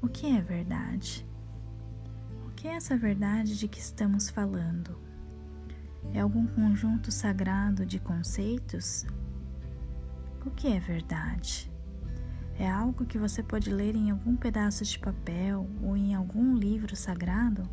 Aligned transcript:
O 0.00 0.06
que 0.06 0.26
é 0.26 0.40
verdade? 0.40 1.26
O 2.46 2.50
que 2.50 2.68
é 2.68 2.74
essa 2.74 2.96
verdade 2.96 3.58
de 3.58 3.66
que 3.66 3.80
estamos 3.80 4.30
falando? 4.30 4.96
É 6.14 6.20
algum 6.20 6.46
conjunto 6.46 7.10
sagrado 7.10 7.84
de 7.84 7.98
conceitos? 7.98 9.04
O 10.46 10.50
que 10.50 10.68
é 10.68 10.78
verdade? 10.78 11.68
É 12.56 12.70
algo 12.70 13.06
que 13.06 13.18
você 13.18 13.42
pode 13.42 13.70
ler 13.70 13.96
em 13.96 14.12
algum 14.12 14.36
pedaço 14.36 14.84
de 14.84 14.96
papel 15.00 15.68
ou 15.82 15.96
em 15.96 16.14
algum 16.14 16.54
livro 16.54 16.94
sagrado? 16.94 17.68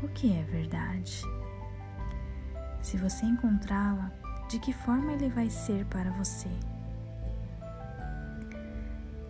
O 0.00 0.06
que 0.08 0.32
é 0.32 0.44
verdade? 0.44 1.22
Se 2.80 2.96
você 2.96 3.26
encontrá-la, 3.26 4.12
de 4.48 4.60
que 4.60 4.72
forma 4.72 5.12
ele 5.12 5.28
vai 5.28 5.50
ser 5.50 5.84
para 5.86 6.12
você? 6.12 6.50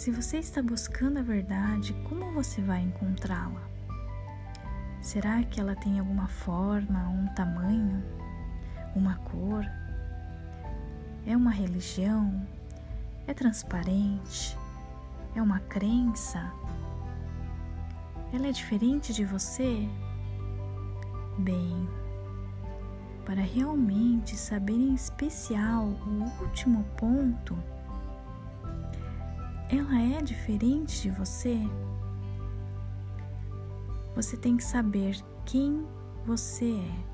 Se 0.00 0.10
você 0.10 0.38
está 0.38 0.62
buscando 0.62 1.18
a 1.18 1.22
verdade, 1.22 1.92
como 2.08 2.32
você 2.32 2.62
vai 2.62 2.80
encontrá-la? 2.80 3.60
Será 5.02 5.42
que 5.42 5.60
ela 5.60 5.76
tem 5.76 5.98
alguma 5.98 6.26
forma, 6.26 7.06
um 7.10 7.26
tamanho, 7.34 8.02
uma 8.96 9.16
cor? 9.16 9.62
É 11.26 11.36
uma 11.36 11.50
religião? 11.50 12.48
É 13.26 13.34
transparente? 13.34 14.56
É 15.34 15.42
uma 15.42 15.60
crença? 15.60 16.50
Ela 18.32 18.46
é 18.46 18.52
diferente 18.52 19.12
de 19.12 19.26
você? 19.26 19.86
Bem, 21.36 21.86
para 23.26 23.42
realmente 23.42 24.34
saber 24.34 24.72
em 24.72 24.94
especial 24.94 25.84
o 25.84 26.42
último 26.42 26.84
ponto, 26.96 27.54
ela 29.72 30.00
é 30.00 30.20
diferente 30.20 31.02
de 31.02 31.10
você? 31.10 31.56
Você 34.16 34.36
tem 34.36 34.56
que 34.56 34.64
saber 34.64 35.16
quem 35.46 35.86
você 36.26 36.72
é. 36.72 37.10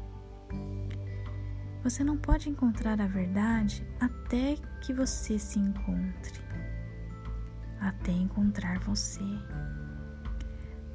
Você 1.83 2.03
não 2.03 2.17
pode 2.17 2.49
encontrar 2.49 3.01
a 3.01 3.07
verdade 3.07 3.87
até 4.01 4.57
que 4.81 4.93
você 4.93 5.39
se 5.39 5.59
encontre, 5.59 6.41
até 7.79 8.11
encontrar 8.11 8.79
você. 8.81 9.23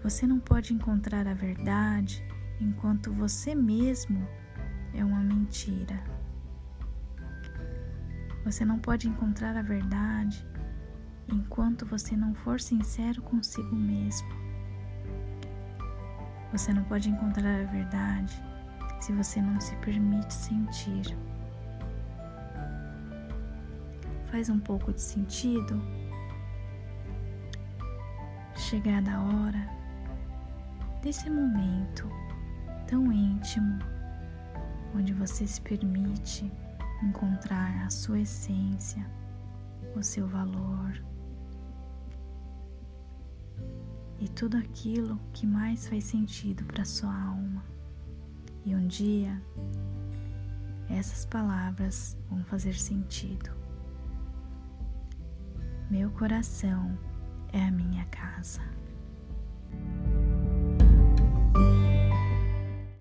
Você 0.03 0.25
não 0.25 0.39
pode 0.39 0.73
encontrar 0.73 1.27
a 1.27 1.33
verdade 1.33 2.25
enquanto 2.59 3.13
você 3.13 3.53
mesmo 3.53 4.27
é 4.93 5.05
uma 5.05 5.21
mentira. 5.21 6.03
Você 8.43 8.65
não 8.65 8.79
pode 8.79 9.07
encontrar 9.07 9.55
a 9.55 9.61
verdade 9.61 10.43
enquanto 11.31 11.85
você 11.85 12.15
não 12.15 12.33
for 12.33 12.59
sincero 12.59 13.21
consigo 13.21 13.75
mesmo. 13.75 14.27
Você 16.51 16.73
não 16.73 16.83
pode 16.83 17.09
encontrar 17.09 17.61
a 17.61 17.65
verdade 17.65 18.33
se 18.99 19.13
você 19.13 19.41
não 19.41 19.59
se 19.59 19.75
permite 19.77 20.33
sentir. 20.33 21.17
Faz 24.25 24.49
um 24.49 24.59
pouco 24.59 24.93
de 24.93 25.01
sentido? 25.01 25.81
Chegada 28.55 29.11
a 29.11 29.21
hora 29.21 29.69
desse 31.01 31.29
momento 31.29 32.07
tão 32.87 33.11
íntimo 33.11 33.79
onde 34.93 35.13
você 35.13 35.47
se 35.47 35.61
permite 35.61 36.51
encontrar 37.01 37.85
a 37.85 37.89
sua 37.89 38.19
essência, 38.19 39.05
o 39.95 40.03
seu 40.03 40.27
valor 40.27 41.10
e 44.21 44.29
tudo 44.29 44.55
aquilo 44.55 45.19
que 45.33 45.47
mais 45.47 45.87
faz 45.87 46.03
sentido 46.03 46.63
para 46.65 46.85
sua 46.85 47.13
alma. 47.13 47.65
E 48.63 48.75
um 48.75 48.87
dia 48.87 49.41
essas 50.87 51.25
palavras 51.25 52.17
vão 52.29 52.43
fazer 52.43 52.75
sentido. 52.75 53.49
Meu 55.89 56.11
coração 56.11 56.97
é 57.51 57.63
a 57.63 57.71
minha 57.71 58.05
casa. 58.05 58.61